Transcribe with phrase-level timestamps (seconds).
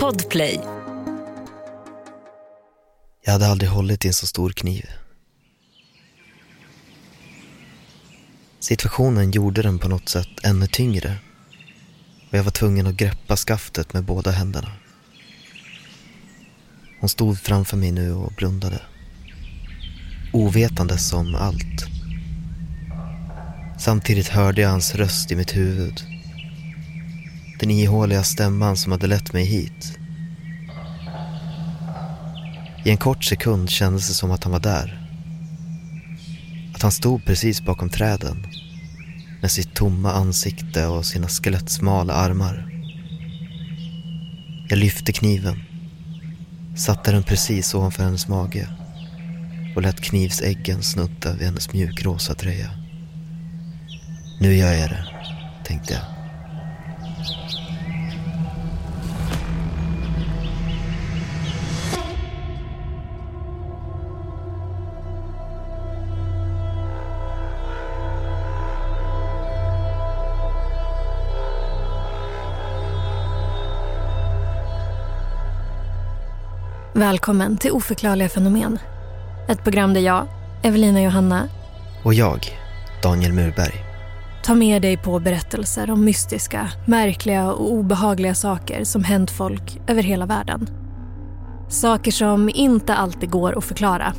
[0.00, 0.60] Podplay.
[3.24, 4.86] Jag hade aldrig hållit i en så stor kniv.
[8.60, 11.16] Situationen gjorde den på något sätt ännu tyngre
[12.30, 14.72] och jag var tvungen att greppa skaftet med båda händerna.
[17.00, 18.80] Hon stod framför mig nu och blundade.
[20.32, 21.86] Ovetandes om allt.
[23.78, 26.13] Samtidigt hörde jag hans röst i mitt huvud.
[27.64, 29.98] Den ihåliga stämman som hade lett mig hit.
[32.84, 35.08] I en kort sekund kändes det som att han var där.
[36.74, 38.46] Att han stod precis bakom träden
[39.40, 42.68] med sitt tomma ansikte och sina skelettsmala armar.
[44.68, 45.64] Jag lyfte kniven,
[46.76, 48.68] satte den precis ovanför hennes mage
[49.76, 52.70] och lät knivsäggen snudda vid hennes mjukrosa tröja.
[54.40, 55.06] Nu gör jag det,
[55.64, 56.23] tänkte jag.
[76.96, 78.78] Välkommen till Oförklarliga fenomen.
[79.48, 80.26] Ett program där jag,
[80.62, 81.48] Evelina Johanna,
[82.04, 82.58] Och jag,
[83.02, 83.83] Daniel Murberg,
[84.44, 90.02] Ta med dig på berättelser om mystiska, märkliga och obehagliga saker som hänt folk över
[90.02, 90.68] hela världen.
[91.68, 94.12] Saker som inte alltid går att förklara.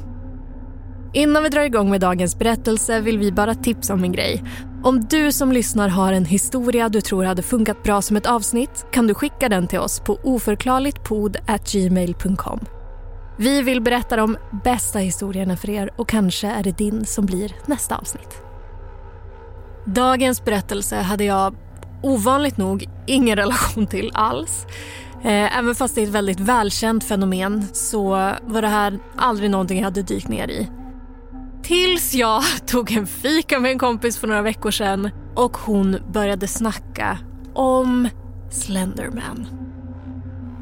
[1.13, 4.43] Innan vi drar igång med dagens berättelse vill vi bara tipsa om en grej.
[4.83, 8.85] Om du som lyssnar har en historia du tror hade funkat bra som ett avsnitt
[8.91, 12.59] kan du skicka den till oss på oförklarligtpod.gmail.com.
[13.37, 17.51] Vi vill berätta de bästa historierna för er och kanske är det din som blir
[17.65, 18.44] nästa avsnitt.
[19.86, 21.55] Dagens berättelse hade jag
[22.03, 24.66] ovanligt nog ingen relation till alls.
[25.23, 28.09] Eh, även fast det är ett väldigt välkänt fenomen så
[28.41, 30.69] var det här aldrig någonting jag hade dykt ner i.
[31.63, 36.47] Tills jag tog en fika med en kompis för några veckor sedan och hon började
[36.47, 37.18] snacka
[37.53, 38.09] om
[38.51, 39.47] Slenderman.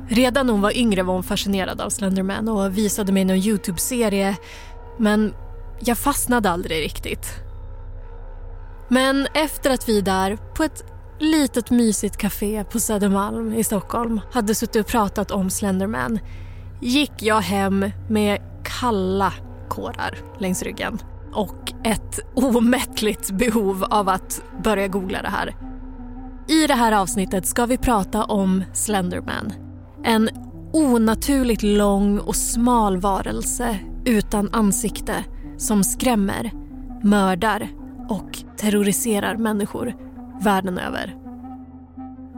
[0.08, 4.38] Redan när hon var yngre var hon fascinerad av Slenderman och visade mig någon Youtube-serie
[4.98, 5.34] men
[5.80, 7.43] jag fastnade aldrig riktigt.
[8.94, 10.84] Men efter att vi där på ett
[11.20, 16.20] litet mysigt café på Södermalm i Stockholm hade suttit och pratat om Slenderman
[16.82, 19.34] gick jag hem med kalla
[19.70, 21.00] kårar längs ryggen
[21.34, 25.56] och ett omättligt behov av att börja googla det här.
[26.48, 29.54] I det här avsnittet ska vi prata om Slenderman.
[30.04, 30.30] En
[30.74, 35.24] onaturligt lång och smal varelse utan ansikte
[35.58, 36.52] som skrämmer,
[37.04, 39.94] mördar och terroriserar människor
[40.42, 41.16] världen över.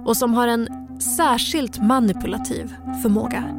[0.05, 0.67] Och som har en
[0.99, 3.54] särskilt manipulativ förmåga.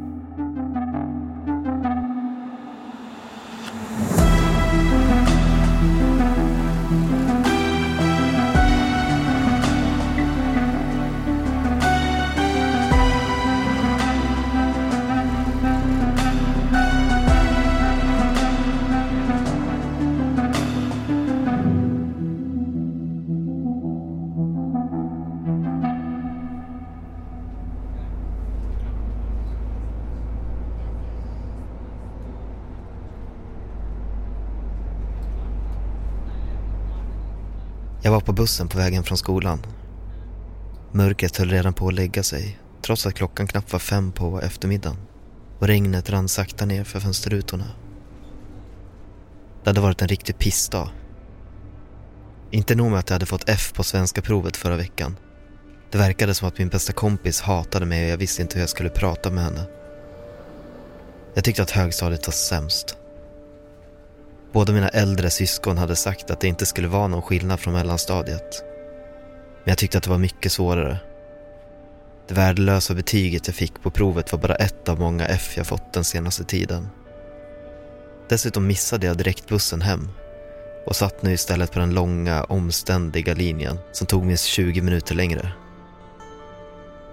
[38.37, 39.65] Bussen på vägen från skolan.
[40.91, 44.97] Mörkret höll redan på att lägga sig trots att klockan knappt var fem på eftermiddagen
[45.59, 47.65] och regnet rann sakta ner för fönsterrutorna.
[49.63, 50.89] Det hade varit en riktig pissdag.
[52.51, 55.17] Inte nog med att jag hade fått F på svenska provet förra veckan.
[55.91, 58.69] Det verkade som att min bästa kompis hatade mig och jag visste inte hur jag
[58.69, 59.65] skulle prata med henne.
[61.33, 62.97] Jag tyckte att högstadiet var sämst.
[64.57, 68.63] Båda mina äldre syskon hade sagt att det inte skulle vara någon skillnad från mellanstadiet.
[69.63, 70.99] Men jag tyckte att det var mycket svårare.
[72.27, 75.93] Det värdelösa betyget jag fick på provet var bara ett av många F jag fått
[75.93, 76.87] den senaste tiden.
[78.29, 80.09] Dessutom missade jag direktbussen hem
[80.85, 85.51] och satt nu istället på den långa, omständiga linjen som tog minst 20 minuter längre.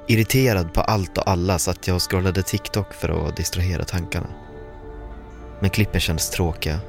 [0.08, 4.28] Irriterad på allt och alla satt jag och scrollade TikTok för att distrahera tankarna.
[5.60, 6.80] Men klippen kändes tråkiga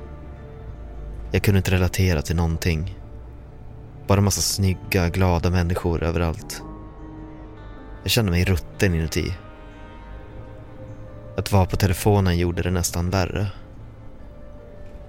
[1.31, 2.99] jag kunde inte relatera till någonting.
[4.07, 6.61] Bara massa snygga, glada människor överallt.
[8.03, 9.33] Jag kände mig rutten inuti.
[11.37, 13.47] Att vara på telefonen gjorde det nästan värre.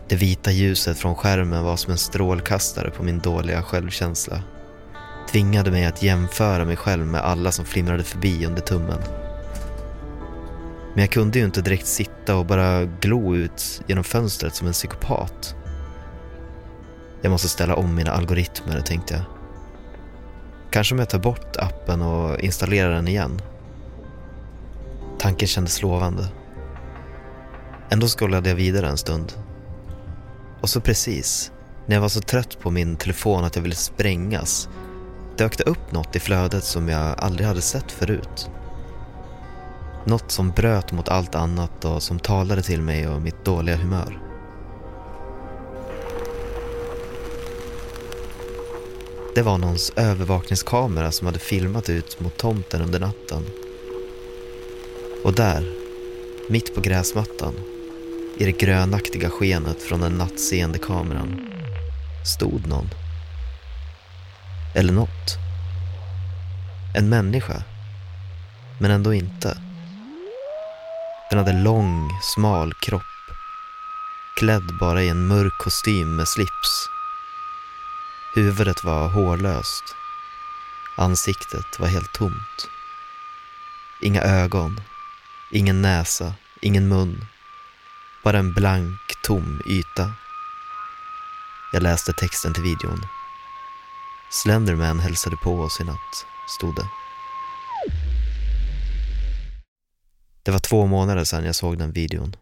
[0.08, 4.42] Det vita ljuset från skärmen var som en strålkastare på min dåliga självkänsla.
[5.30, 8.98] tvingade mig att jämföra mig själv med alla som flimrade förbi under tummen.
[10.94, 14.72] Men jag kunde ju inte direkt sitta och bara glo ut genom fönstret som en
[14.72, 15.56] psykopat.
[17.22, 19.22] Jag måste ställa om mina algoritmer, tänkte jag.
[20.70, 23.40] Kanske om jag tar bort appen och installerar den igen.
[25.18, 26.28] Tanken kändes lovande.
[27.90, 29.32] Ändå scrollade jag vidare en stund.
[30.60, 31.52] Och så precis,
[31.86, 34.68] när jag var så trött på min telefon att jag ville sprängas,
[35.36, 38.50] dök det upp något i flödet som jag aldrig hade sett förut.
[40.04, 44.25] Något som bröt mot allt annat och som talade till mig och mitt dåliga humör.
[49.36, 53.44] Det var någons övervakningskamera som hade filmat ut mot tomten under natten.
[55.24, 55.72] Och där,
[56.48, 57.54] mitt på gräsmattan,
[58.38, 61.40] i det grönaktiga skenet från den nattseende kameran,
[62.36, 62.88] stod någon.
[64.74, 65.36] Eller något.
[66.94, 67.62] En människa.
[68.80, 69.58] Men ändå inte.
[71.30, 73.02] Den hade lång, smal kropp.
[74.38, 76.95] Klädd bara i en mörk kostym med slips.
[78.36, 79.84] Huvudet var hårlöst.
[80.96, 82.68] Ansiktet var helt tomt.
[84.02, 84.80] Inga ögon,
[85.52, 87.24] ingen näsa, ingen mun.
[88.24, 90.12] Bara en blank, tom yta.
[91.72, 93.00] Jag läste texten till videon.
[94.30, 96.88] Slenderman hälsade på oss i natt, stod det.
[100.42, 102.36] Det var två månader sedan jag såg den videon.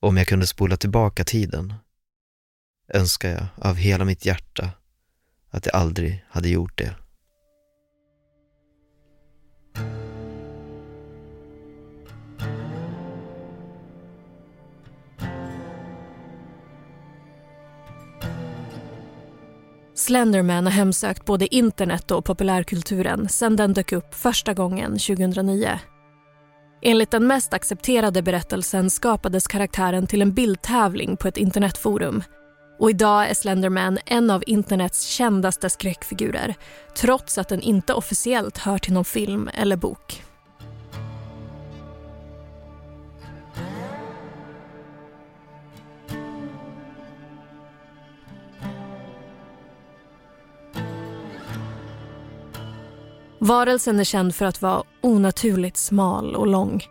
[0.00, 1.74] Om jag kunde spola tillbaka tiden
[2.94, 4.70] önskar jag av hela mitt hjärta
[5.50, 6.94] att jag aldrig hade gjort det.
[19.94, 25.80] Slenderman har hemsökt både internet och populärkulturen sedan den dök upp första gången 2009.
[26.82, 32.22] Enligt den mest accepterade berättelsen skapades karaktären till en bildtävling på ett internetforum.
[32.78, 36.54] Och idag är Slenderman en av internets kändaste skräckfigurer
[36.96, 40.22] trots att den inte officiellt hör till någon film eller bok.
[53.40, 56.84] Varelsen är känd för att vara onaturligt smal och lång.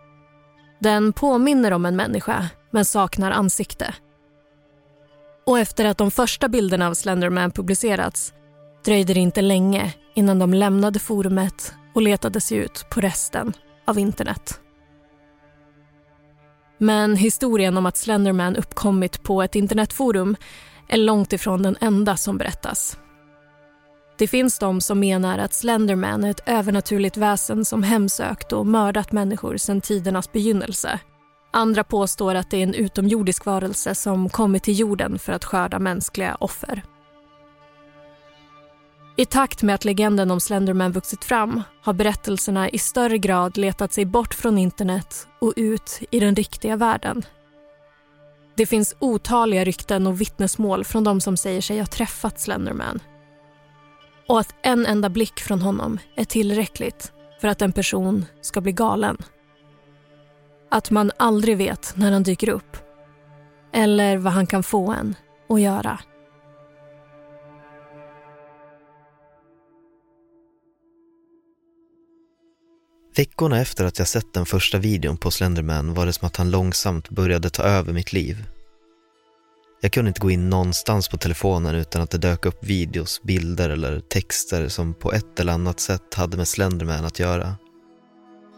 [0.80, 3.94] Den påminner om en människa, men saknar ansikte.
[5.48, 8.34] Och efter att de första bilderna av Slenderman publicerats
[8.86, 13.54] dröjde det inte länge innan de lämnade forumet och letade sig ut på resten
[13.86, 14.60] av internet.
[16.78, 20.36] Men historien om att Slenderman uppkommit på ett internetforum
[20.88, 22.98] är långt ifrån den enda som berättas.
[24.18, 29.12] Det finns de som menar att Slenderman är ett övernaturligt väsen som hemsökt och mördat
[29.12, 31.00] människor sedan tidernas begynnelse.
[31.58, 35.80] Andra påstår att det är en utomjordisk varelse som kommit till jorden för att skörda
[35.80, 36.84] mänskliga offer.
[39.16, 43.94] I takt med att legenden om Slenderman vuxit fram har berättelserna i större grad letat
[43.94, 47.26] sig bort från internet och ut i den riktiga världen.
[48.56, 53.00] Det finns otaliga rykten och vittnesmål från de som säger sig ha träffat Slenderman
[54.28, 57.12] och att en enda blick från honom är tillräckligt
[57.42, 59.18] för att en person ska bli galen.
[60.72, 62.78] Att man aldrig vet när han dyker upp
[63.74, 65.16] eller vad han kan få en
[65.50, 66.00] att göra.
[73.16, 76.52] Veckorna efter att jag sett den första videon på Slenderman var det som att han
[76.52, 78.46] långsamt började ta över mitt liv.
[79.82, 83.70] Jag kunde inte gå in någonstans på telefonen utan att det dök upp videos, bilder
[83.70, 87.56] eller texter som på ett eller annat sätt hade med Slenderman att göra.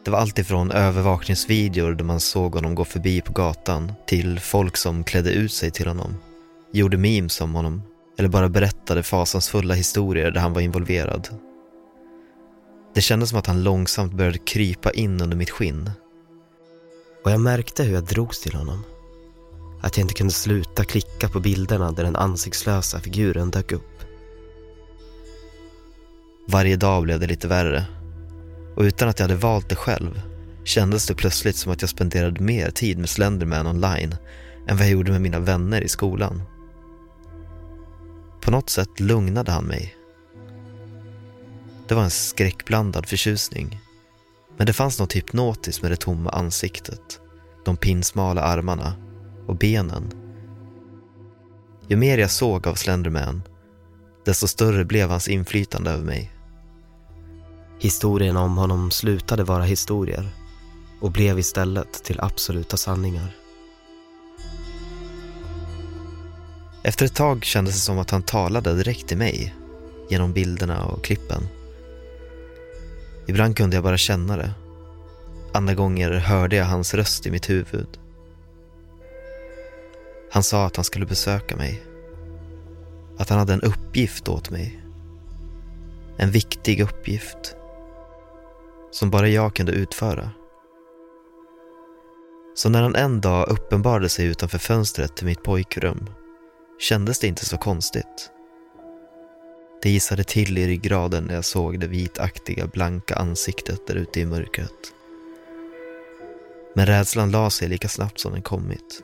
[0.06, 5.04] Det var alltifrån övervakningsvideor där man såg honom gå förbi på gatan till folk som
[5.04, 6.16] klädde ut sig till honom,
[6.72, 7.82] gjorde memes om honom
[8.18, 11.28] eller bara berättade fasansfulla historier där han var involverad.
[12.94, 15.92] Det kändes som att han långsamt började krypa in under mitt skinn.
[17.24, 18.84] Och jag märkte hur jag drogs till honom.
[19.82, 24.04] Att jag inte kunde sluta klicka på bilderna där den ansiktslösa figuren dök upp.
[26.48, 27.99] Varje dag blev det lite värre.
[28.76, 30.22] Och utan att jag hade valt det själv
[30.64, 34.16] kändes det plötsligt som att jag spenderade mer tid med Slenderman online
[34.68, 36.42] än vad jag gjorde med mina vänner i skolan.
[38.42, 39.96] På något sätt lugnade han mig.
[41.88, 43.80] Det var en skräckblandad förtjusning.
[44.58, 47.20] Men det fanns något hypnotiskt med det tomma ansiktet,
[47.66, 48.94] de pinsmala armarna
[49.48, 50.12] och benen.
[51.88, 53.42] Ju mer jag såg av Slenderman,
[54.26, 56.32] desto större blev hans inflytande över mig.
[57.80, 60.30] Historierna om honom slutade vara historier
[61.00, 63.36] och blev istället till absoluta sanningar.
[66.84, 69.56] Efter ett tag kändes det som att han talade direkt till mig
[70.10, 71.48] genom bilderna och klippen.
[73.28, 74.54] Ibland kunde jag bara känna det.
[75.54, 78.00] Andra gånger hörde jag hans röst i mitt huvud.
[80.32, 81.84] Han sa att han skulle besöka mig.
[83.18, 84.80] Att han hade en uppgift åt mig.
[86.18, 87.56] En viktig uppgift.
[88.92, 90.30] Som bara jag kunde utföra.
[92.56, 96.10] Så när han en dag uppenbarade sig utanför fönstret till mitt pojkrum
[96.80, 98.32] kändes det inte så konstigt.
[99.82, 104.26] Det gissade till i ryggraden när jag såg det vitaktiga, blanka ansiktet där ute i
[104.26, 104.94] mörkret.
[106.76, 109.04] Men rädslan la sig lika snabbt som den kommit.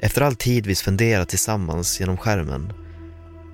[0.00, 2.72] Efter all tid vi spenderat tillsammans genom skärmen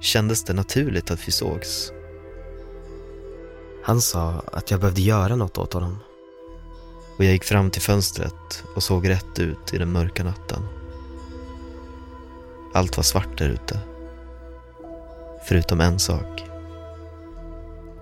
[0.00, 1.92] kändes det naturligt att vi sågs.
[3.87, 5.99] Han sa att jag behövde göra något åt honom.
[7.17, 10.62] Och jag gick fram till fönstret och såg rätt ut i den mörka natten.
[12.75, 13.79] Allt var svart där ute.
[15.45, 16.45] Förutom en sak.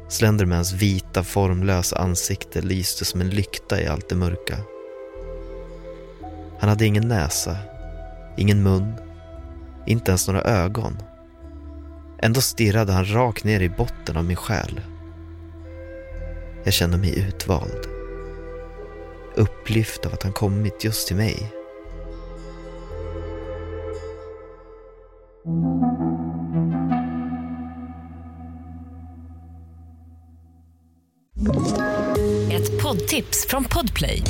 [0.09, 4.59] Slendermans vita formlösa ansikte lyste som en lykta i allt det mörka.
[6.59, 7.57] Han hade ingen näsa,
[8.37, 8.95] ingen mun,
[9.87, 10.99] inte ens några ögon.
[12.19, 14.81] Ändå stirrade han rakt ner i botten av min själ.
[16.65, 17.87] Jag kände mig utvald.
[19.35, 21.53] Upplyft av att han kommit just till mig.
[32.53, 34.23] Ett poddtips från Podplay.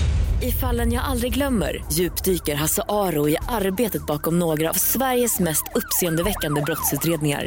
[0.42, 5.64] I fallen jag aldrig glömmer djupdyker Hasse Aro i arbetet bakom några av Sveriges mest
[5.74, 7.46] uppseendeväckande brottsutredningar.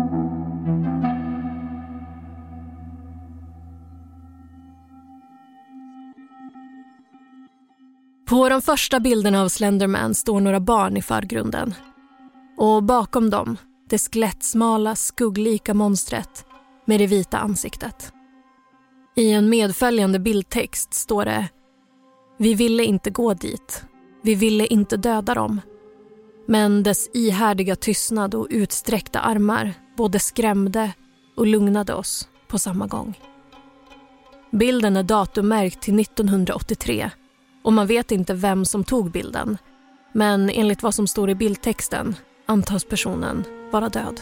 [8.31, 11.73] På de första bilderna av Slenderman står några barn i förgrunden.
[12.57, 13.57] Och bakom dem
[13.89, 16.45] det skelettsmala, skugglika monstret
[16.85, 18.13] med det vita ansiktet.
[19.15, 21.49] I en medföljande bildtext står det
[22.37, 23.83] Vi ville inte gå dit.
[24.23, 25.61] Vi ville inte döda dem.
[26.47, 30.91] Men dess ihärdiga tystnad och utsträckta armar både skrämde
[31.37, 33.19] och lugnade oss på samma gång.
[34.51, 37.11] Bilden är datummärkt till 1983
[37.63, 39.57] och man vet inte vem som tog bilden.
[40.13, 42.15] Men enligt vad som står i bildtexten
[42.45, 44.21] antas personen vara död.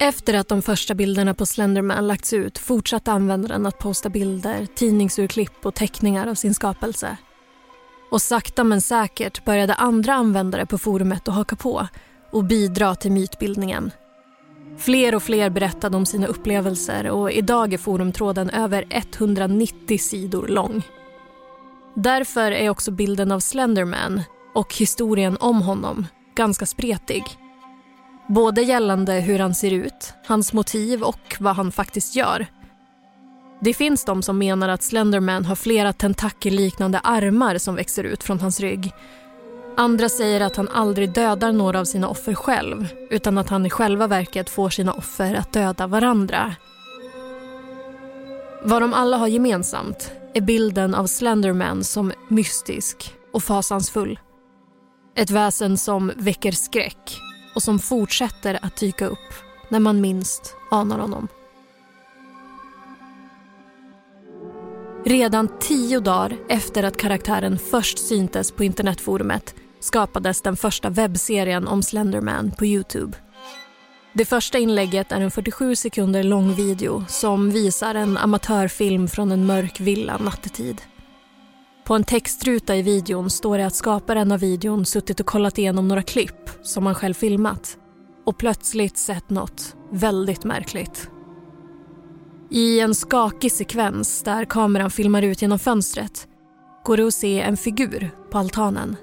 [0.00, 5.66] Efter att de första bilderna på Slenderman lagts ut fortsatte användaren att posta bilder, tidningsurklipp
[5.66, 7.16] och teckningar av sin skapelse.
[8.10, 11.88] Och sakta men säkert började andra användare på forumet att haka på
[12.30, 13.90] och bidra till mytbildningen.
[14.78, 20.82] Fler och fler berättade om sina upplevelser och idag är forumtråden över 190 sidor lång.
[21.94, 24.22] Därför är också bilden av Slenderman
[24.54, 26.06] och historien om honom
[26.36, 27.24] ganska spretig.
[28.28, 32.46] Både gällande hur han ser ut, hans motiv och vad han faktiskt gör.
[33.60, 38.40] Det finns de som menar att Slenderman har flera tentakelliknande armar som växer ut från
[38.40, 38.92] hans rygg.
[39.78, 43.70] Andra säger att han aldrig dödar några av sina offer själv utan att han i
[43.70, 46.54] själva verket får sina offer att döda varandra.
[48.62, 54.18] Vad de alla har gemensamt är bilden av Slenderman som mystisk och fasansfull.
[55.16, 57.18] Ett väsen som väcker skräck
[57.54, 59.34] och som fortsätter att dyka upp
[59.68, 61.28] när man minst anar honom.
[65.04, 69.54] Redan tio dagar efter att karaktären först syntes på internetforumet
[69.86, 73.16] skapades den första webbserien om Slenderman på Youtube.
[74.12, 79.46] Det första inlägget är en 47 sekunder lång video som visar en amatörfilm från en
[79.46, 80.82] mörk villa nattetid.
[81.84, 85.88] På en textruta i videon står det att skaparen av videon suttit och kollat igenom
[85.88, 87.78] några klipp som han själv filmat
[88.26, 91.10] och plötsligt sett något väldigt märkligt.
[92.50, 96.26] I en skakig sekvens där kameran filmar ut genom fönstret
[96.84, 98.96] går det att se en figur på altanen.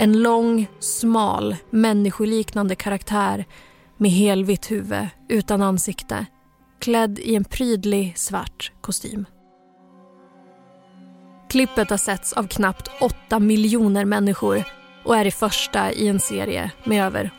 [0.00, 3.44] En lång, smal, människoliknande karaktär
[3.96, 6.26] med helvitt huvud utan ansikte
[6.78, 9.26] klädd i en prydlig svart kostym.
[11.50, 14.64] Klippet har setts av knappt 8 miljoner människor
[15.04, 17.30] och är det första i en serie med över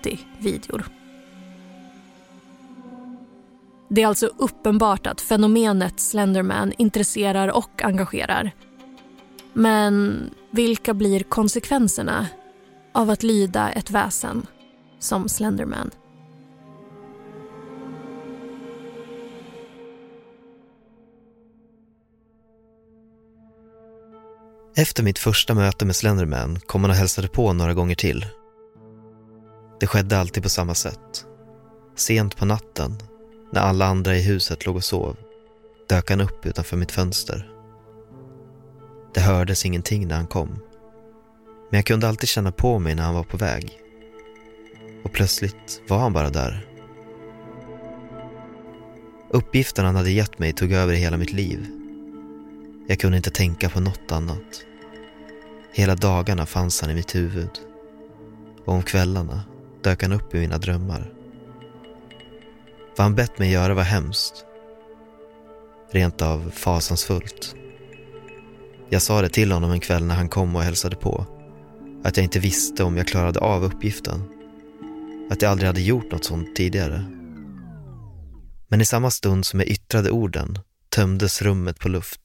[0.00, 0.84] 80 videor.
[3.88, 8.52] Det är alltså uppenbart att fenomenet Slenderman intresserar och engagerar.
[9.52, 12.26] Men vilka blir konsekvenserna
[12.94, 14.46] av att lyda ett väsen
[14.98, 15.90] som Slenderman?
[24.76, 28.26] Efter mitt första möte med Slenderman kom han och hälsade på några gånger till.
[29.80, 31.26] Det skedde alltid på samma sätt.
[31.96, 32.98] Sent på natten,
[33.52, 35.16] när alla andra i huset låg och sov,
[35.88, 37.59] dök han upp utanför mitt fönster.
[39.14, 40.48] Det hördes ingenting när han kom.
[41.70, 43.78] Men jag kunde alltid känna på mig när han var på väg.
[45.04, 46.66] Och plötsligt var han bara där.
[49.30, 51.66] Uppgiften han hade gett mig tog över hela mitt liv.
[52.88, 54.64] Jag kunde inte tänka på något annat.
[55.72, 57.50] Hela dagarna fanns han i mitt huvud.
[58.64, 59.42] Och om kvällarna
[59.82, 61.12] dök han upp i mina drömmar.
[62.96, 64.44] Vad han bett mig göra var hemskt.
[65.90, 67.54] Rent av fasansfullt.
[68.92, 71.26] Jag sa det till honom en kväll när han kom och hälsade på.
[72.04, 74.22] Att jag inte visste om jag klarade av uppgiften.
[75.30, 77.04] Att jag aldrig hade gjort något sånt tidigare.
[78.68, 82.20] Men i samma stund som jag yttrade orden tömdes rummet på luft.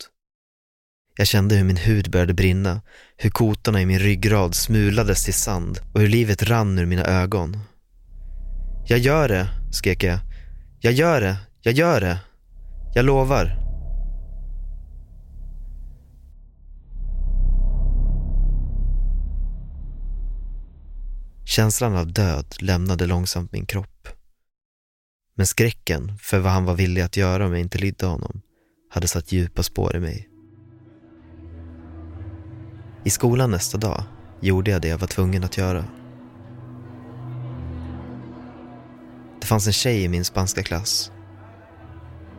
[1.17, 2.81] Jag kände hur min hud började brinna,
[3.17, 7.59] hur kotorna i min ryggrad smulades till sand och hur livet rann ur mina ögon.
[8.87, 10.19] Jag gör det, skrek jag.
[10.79, 12.19] Jag gör det, jag gör det.
[12.95, 13.64] Jag lovar.
[21.47, 24.07] Känslan av död lämnade långsamt min kropp.
[25.35, 28.41] Men skräcken för vad han var villig att göra om jag inte lydde honom
[28.89, 30.29] hade satt djupa spår i mig.
[33.03, 34.03] I skolan nästa dag
[34.41, 35.85] gjorde jag det jag var tvungen att göra.
[39.41, 41.11] Det fanns en tjej i min spanska klass.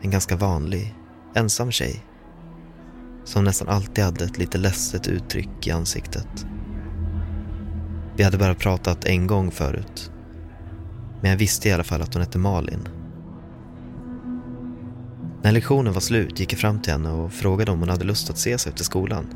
[0.03, 0.95] En ganska vanlig,
[1.35, 2.05] ensam tjej.
[3.25, 6.47] Som nästan alltid hade ett lite ledset uttryck i ansiktet.
[8.17, 10.11] Vi hade bara pratat en gång förut.
[11.21, 12.89] Men jag visste i alla fall att hon hette Malin.
[15.43, 18.31] När lektionen var slut gick jag fram till henne och frågade om hon hade lust
[18.31, 19.27] att ses efter skolan.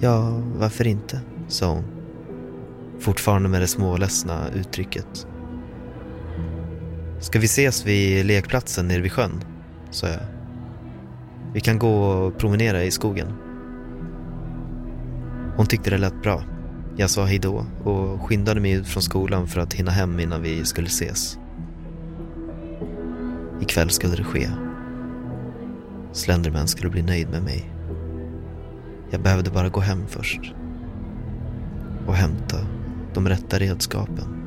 [0.00, 1.20] Ja, varför inte?
[1.48, 1.84] sa hon.
[2.98, 5.26] Fortfarande med det småledsna uttrycket.
[7.20, 9.44] Ska vi ses vid lekplatsen nere vid sjön?
[9.90, 10.20] sa jag.
[11.54, 13.28] Vi kan gå och promenera i skogen.
[15.56, 16.42] Hon tyckte det lät bra.
[17.00, 20.64] Jag sa hejdå och skyndade mig ut från skolan för att hinna hem innan vi
[20.64, 21.38] skulle ses.
[23.60, 24.48] Ikväll skulle det ske.
[26.12, 27.72] Slenderman skulle bli nöjd med mig.
[29.10, 30.40] Jag behövde bara gå hem först.
[32.06, 32.56] Och hämta
[33.14, 34.37] de rätta redskapen.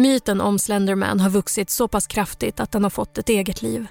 [0.00, 3.86] Myten om Slenderman har vuxit så pass kraftigt att den har fått ett eget liv.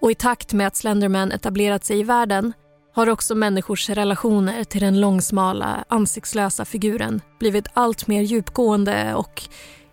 [0.00, 2.52] Och i takt med att Slenderman etablerat sig i världen
[2.94, 9.42] har också människors relationer till den långsmala, ansiktslösa figuren blivit allt mer djupgående och,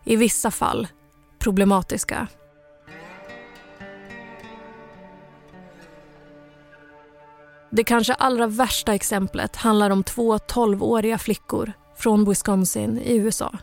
[0.06, 0.88] i vissa fall,
[1.40, 2.28] problematiska.
[7.72, 13.58] Det kanske allra värsta exemplet handlar om två 12-åriga flickor från Wisconsin i USA.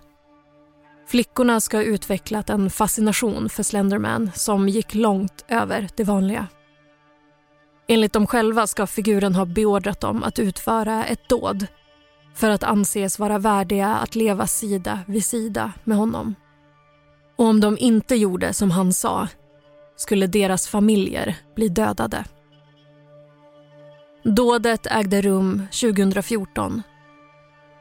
[1.06, 6.46] Flickorna ska ha utvecklat en fascination för Slenderman som gick långt över det vanliga.
[7.88, 11.66] Enligt dem själva ska figuren ha beordrat dem att utföra ett dåd
[12.34, 16.34] för att anses vara värdiga att leva sida vid sida med honom.
[17.36, 19.28] Och om de inte gjorde som han sa
[19.96, 22.24] skulle deras familjer bli dödade.
[24.24, 26.82] Dådet ägde rum 2014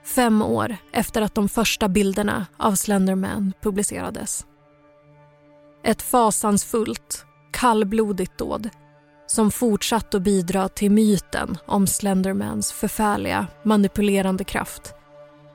[0.06, 4.46] fem år efter att de första bilderna av Slenderman publicerades.
[5.84, 8.70] Ett fasansfullt, kallblodigt dåd
[9.28, 14.94] som fortsatt att bidra till myten om Slendermans förfärliga manipulerande kraft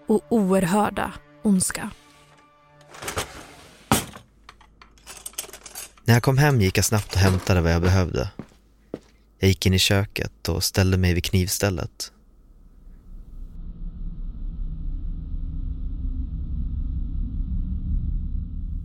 [0.09, 1.91] och oerhörda ondska.
[6.05, 8.31] När jag kom hem gick jag snabbt och hämtade vad jag behövde.
[9.39, 12.13] Jag gick in i köket och ställde mig vid knivstället.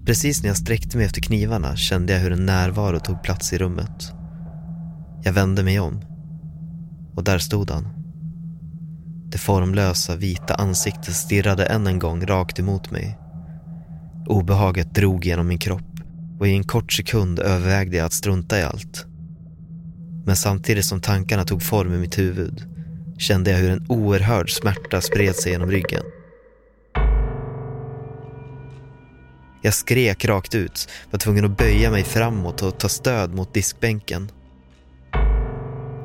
[0.05, 3.57] Precis när jag sträckte mig efter knivarna kände jag hur en närvaro tog plats i
[3.57, 4.13] rummet.
[5.23, 6.01] Jag vände mig om.
[7.15, 7.87] Och där stod han.
[9.31, 13.17] Det formlösa vita ansiktet stirrade än en gång rakt emot mig.
[14.27, 15.99] Obehaget drog genom min kropp
[16.39, 19.05] och i en kort sekund övervägde jag att strunta i allt.
[20.25, 22.63] Men samtidigt som tankarna tog form i mitt huvud
[23.17, 26.03] kände jag hur en oerhörd smärta spred sig genom ryggen.
[29.65, 34.31] Jag skrek rakt ut, var tvungen att böja mig framåt och ta stöd mot diskbänken.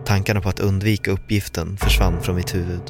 [0.04, 2.82] Tankarna på att undvika uppgiften försvann från mitt huvud.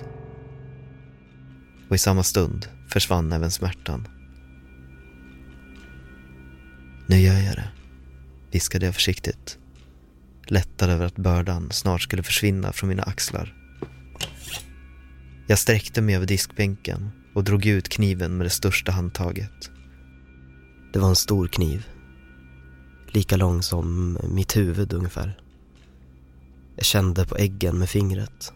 [1.88, 4.08] Och i samma stund försvann även smärtan.
[7.06, 7.68] Nu gör jag det,
[8.50, 9.58] viskade jag försiktigt.
[10.46, 13.54] Lättad över att bördan snart skulle försvinna från mina axlar.
[15.46, 19.70] Jag sträckte mig över diskbänken och drog ut kniven med det största handtaget.
[20.92, 21.88] Det var en stor kniv.
[23.08, 25.40] Lika lång som mitt huvud ungefär.
[26.76, 28.52] Jag kände på äggen med fingret.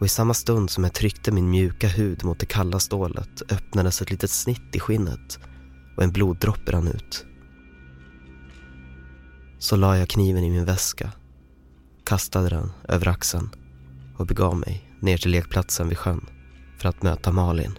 [0.00, 4.02] Och i samma stund som jag tryckte min mjuka hud mot det kalla stålet öppnades
[4.02, 5.38] ett litet snitt i skinnet
[5.96, 7.26] och en bloddroppe rann ut.
[9.58, 11.12] Så la jag kniven i min väska,
[12.04, 13.50] kastade den över axeln
[14.16, 16.26] och begav mig ner till lekplatsen vid sjön
[16.78, 17.78] för att möta Malin.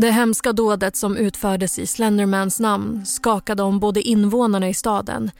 [0.00, 5.30] Det hemska dådet som utfördes i Slendermans namn skakade om både invånarna i staden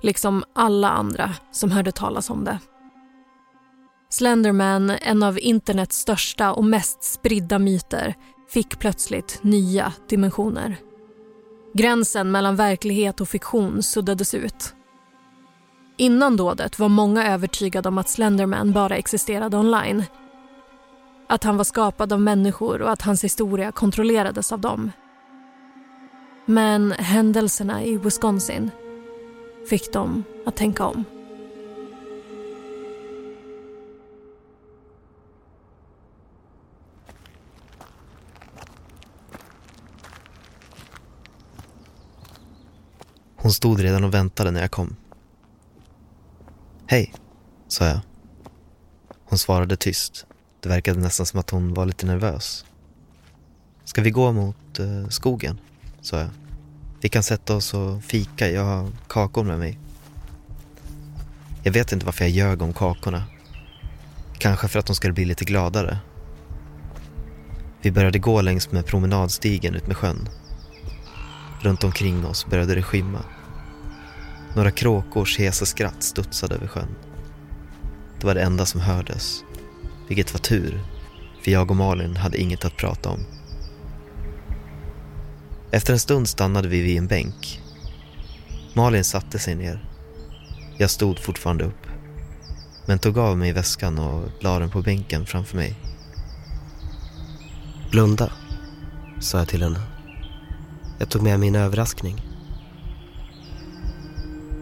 [0.00, 2.58] liksom alla andra som hörde talas om det.
[4.10, 8.14] Slenderman, en av internets största och mest spridda myter,
[8.48, 10.76] fick plötsligt nya dimensioner.
[11.74, 14.74] Gränsen mellan verklighet och fiktion suddades ut.
[15.96, 20.04] Innan dådet var många övertygade om att Slenderman bara existerade online
[21.28, 24.90] att han var skapad av människor och att hans historia kontrollerades av dem.
[26.46, 28.70] Men händelserna i Wisconsin
[29.70, 31.04] fick dem att tänka om.
[43.36, 44.96] Hon stod redan och väntade när jag kom.
[46.86, 47.14] Hej,
[47.68, 48.00] sa jag.
[49.24, 50.26] Hon svarade tyst.
[50.68, 52.64] Det verkade nästan som att hon var lite nervös.
[53.84, 55.60] Ska vi gå mot eh, skogen?
[56.00, 56.28] sa jag.
[57.00, 59.78] Vi kan sätta oss och fika, jag har kakor med mig.
[61.62, 63.24] Jag vet inte varför jag ljög om kakorna.
[64.38, 65.98] Kanske för att de skulle bli lite gladare.
[67.82, 70.28] Vi började gå längs med promenadstigen ut med sjön.
[71.60, 73.20] Runt omkring oss började det skymma.
[74.54, 76.94] Några kråkors hesa skratt studsade över sjön.
[78.20, 79.44] Det var det enda som hördes.
[80.08, 80.84] Vilket var tur,
[81.44, 83.24] för jag och Malin hade inget att prata om.
[85.70, 87.62] Efter en stund stannade vi vid en bänk.
[88.74, 89.84] Malin satte sig ner.
[90.78, 91.86] Jag stod fortfarande upp.
[92.86, 95.76] Men tog av mig väskan och la den på bänken framför mig.
[97.90, 98.32] Blunda,
[99.20, 99.80] sa jag till henne.
[100.98, 102.22] Jag tog med min överraskning.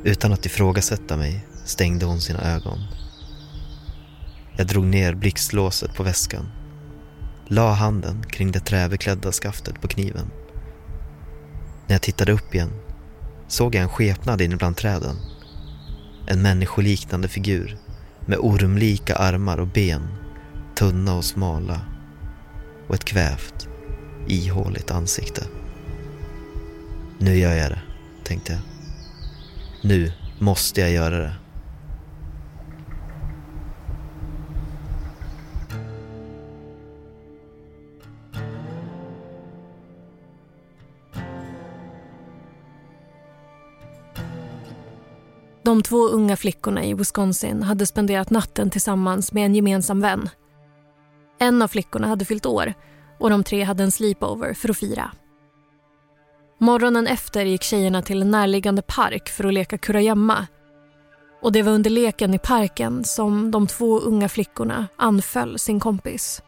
[0.04, 2.78] Utan att ifrågasätta mig stängde hon sina ögon.
[4.56, 6.48] Jag drog ner blixtlåset på väskan.
[7.48, 10.30] La handen kring det träbeklädda skaftet på kniven.
[11.86, 12.72] När jag tittade upp igen
[13.48, 15.16] såg jag en skepnad inne bland träden.
[16.26, 17.78] En människoliknande figur
[18.26, 20.08] med ormlika armar och ben,
[20.74, 21.80] tunna och smala
[22.88, 23.68] och ett kvävt,
[24.26, 25.46] ihåligt ansikte.
[27.18, 27.82] Nu gör jag det,
[28.24, 28.60] tänkte jag.
[29.82, 31.34] Nu måste jag göra det.
[45.66, 50.28] De två unga flickorna i Wisconsin hade spenderat natten tillsammans med en gemensam vän.
[51.38, 52.74] En av flickorna hade fyllt år
[53.18, 55.10] och de tre hade en sleepover för att fira.
[56.58, 60.46] Morgonen efter gick tjejerna till en närliggande park för att leka kurragömma.
[61.42, 66.42] Och det var under leken i parken som de två unga flickorna anföll sin kompis.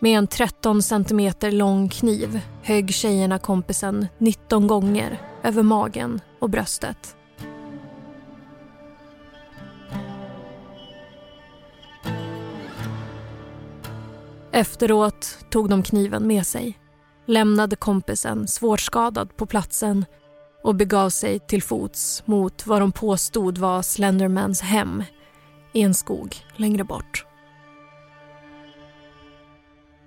[0.00, 7.16] Med en 13 centimeter lång kniv högg tjejerna kompisen 19 gånger över magen och bröstet.
[14.52, 16.78] Efteråt tog de kniven med sig,
[17.26, 20.04] lämnade kompisen svårt skadad på platsen
[20.62, 25.04] och begav sig till fots mot vad de påstod var Slendermans hem
[25.72, 27.26] i en skog längre bort.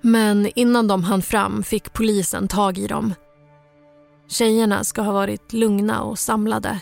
[0.01, 3.13] Men innan de hann fram fick polisen tag i dem.
[4.27, 6.81] Tjejerna ska ha varit lugna och samlade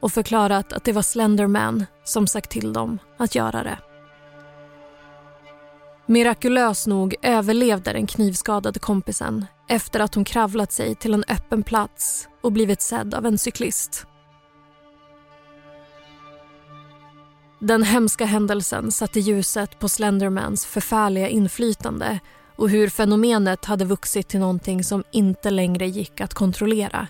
[0.00, 3.78] och förklarat att det var Slenderman som sagt till dem att göra det.
[6.10, 12.28] Mirakulöst nog överlevde den knivskadade kompisen efter att hon kravlat sig till en öppen plats
[12.42, 14.06] och blivit sedd av en cyklist.
[17.60, 22.20] Den hemska händelsen satte ljuset på Slendermans förfärliga inflytande
[22.56, 27.06] och hur fenomenet hade vuxit till någonting som inte längre gick att kontrollera.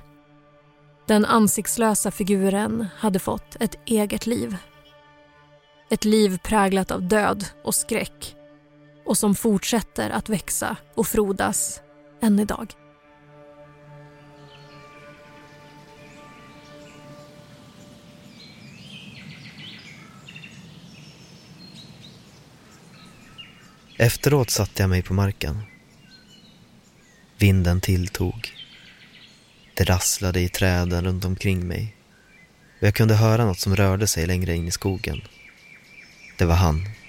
[1.07, 4.57] Den ansiktslösa figuren hade fått ett eget liv.
[5.91, 8.37] Ett liv präglat av död och skräck
[9.11, 11.81] och som fortsätter att växa och frodas
[12.23, 12.73] än idag.
[23.99, 25.63] Efteråt satte jag mig på marken.
[27.39, 28.49] Vinden tilltog.
[29.75, 31.97] Det rasslade i träden runt omkring mig.
[32.81, 35.21] Och jag kunde höra något som rörde sig längre in i skogen.
[36.39, 37.00] Det var han.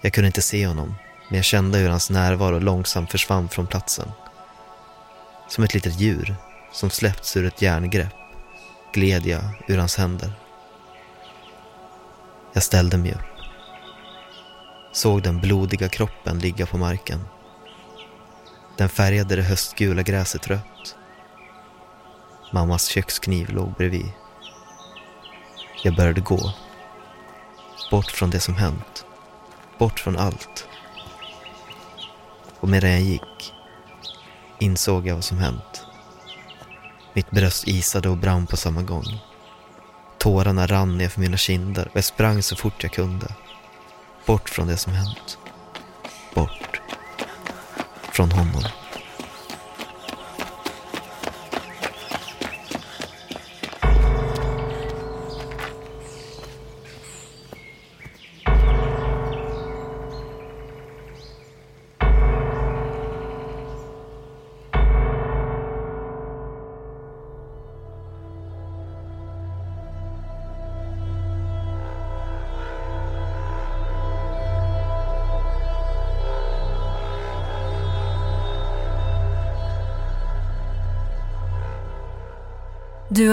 [0.00, 0.94] Jag kunde inte se honom,
[1.28, 4.10] men jag kände hur hans närvaro långsamt försvann från platsen.
[5.48, 6.36] Som ett litet djur
[6.72, 8.14] som släppts ur ett järngrepp
[8.94, 10.32] gled jag ur hans händer.
[12.52, 13.38] Jag ställde mig upp
[14.98, 17.24] såg den blodiga kroppen ligga på marken.
[18.76, 20.96] Den färgade det höstgula gräset rött.
[22.52, 24.12] Mammas kökskniv låg bredvid.
[25.82, 26.52] Jag började gå.
[27.90, 29.04] Bort från det som hänt.
[29.78, 30.68] Bort från allt.
[32.60, 33.52] Och medan jag gick
[34.58, 35.86] insåg jag vad som hänt.
[37.12, 39.18] Mitt bröst isade och brann på samma gång.
[40.18, 43.26] Tårarna rann ner för mina kinder och jag sprang så fort jag kunde.
[44.26, 45.38] Bort från det som hänt.
[46.34, 46.80] Bort
[48.12, 48.62] från honom.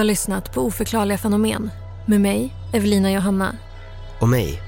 [0.06, 1.72] Lyssnat på Oförklarliga fenomen
[2.06, 3.56] med mig, Evelina Johanna.
[4.22, 4.62] Och mig,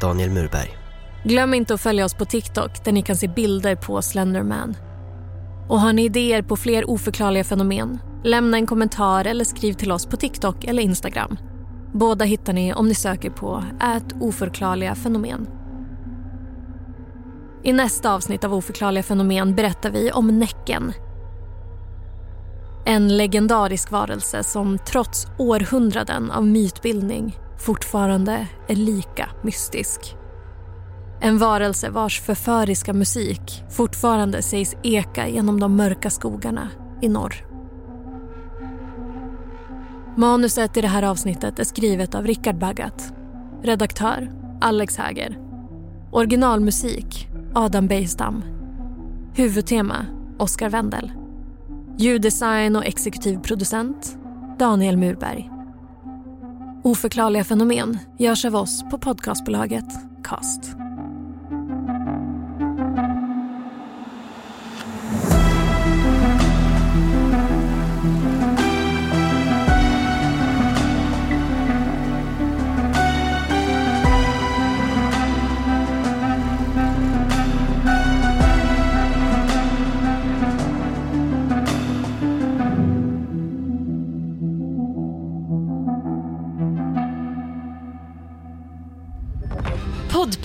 [0.00, 0.76] Daniel Murberg.
[1.24, 4.76] Glöm inte att följa oss på TikTok där ni kan se bilder på Slenderman.
[5.68, 7.98] Och har ni idéer på fler oförklarliga fenomen?
[8.24, 11.38] Lämna en kommentar eller skriv till oss på TikTok eller Instagram.
[11.92, 15.46] Båda hittar ni om ni söker på ät oförklarliga fenomen.
[17.62, 20.92] I nästa avsnitt av Oförklarliga fenomen berättar vi om Näcken
[22.86, 30.16] en legendarisk varelse som trots århundraden av mytbildning fortfarande är lika mystisk.
[31.20, 36.68] En varelse vars förföriska musik fortfarande sägs eka genom de mörka skogarna
[37.02, 37.46] i norr.
[40.16, 43.12] Manuset i det här avsnittet är skrivet av Richard Baggat.
[43.62, 45.38] Redaktör Alex Häger.
[46.12, 48.44] Originalmusik Adam Bejstam.
[49.34, 50.06] Huvudtema
[50.38, 51.23] Oscar Wendel.
[51.98, 54.18] Ljuddesign och exekutiv producent
[54.58, 55.50] Daniel Murberg.
[56.84, 59.84] Oförklarliga fenomen görs av oss på podcastbolaget
[60.24, 60.83] Cast.